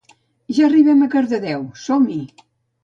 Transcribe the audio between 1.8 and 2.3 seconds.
som-hi!